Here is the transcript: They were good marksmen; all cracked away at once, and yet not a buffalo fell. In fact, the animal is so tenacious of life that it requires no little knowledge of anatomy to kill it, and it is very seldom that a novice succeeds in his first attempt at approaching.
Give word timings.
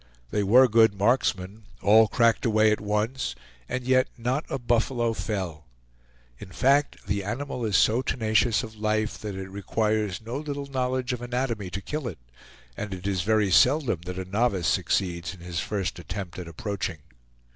They 0.31 0.41
were 0.41 0.67
good 0.67 0.95
marksmen; 0.95 1.65
all 1.79 2.07
cracked 2.07 2.43
away 2.43 2.71
at 2.71 2.81
once, 2.81 3.35
and 3.69 3.83
yet 3.85 4.07
not 4.17 4.43
a 4.49 4.57
buffalo 4.57 5.13
fell. 5.13 5.67
In 6.39 6.49
fact, 6.49 7.05
the 7.05 7.23
animal 7.23 7.63
is 7.65 7.77
so 7.77 8.01
tenacious 8.01 8.63
of 8.63 8.75
life 8.75 9.19
that 9.19 9.35
it 9.35 9.47
requires 9.51 10.19
no 10.19 10.37
little 10.39 10.65
knowledge 10.65 11.13
of 11.13 11.21
anatomy 11.21 11.69
to 11.69 11.81
kill 11.83 12.07
it, 12.07 12.17
and 12.75 12.95
it 12.95 13.05
is 13.05 13.21
very 13.21 13.51
seldom 13.51 13.99
that 14.07 14.17
a 14.17 14.25
novice 14.25 14.67
succeeds 14.67 15.35
in 15.35 15.41
his 15.41 15.59
first 15.59 15.99
attempt 15.99 16.39
at 16.39 16.47
approaching. 16.47 17.01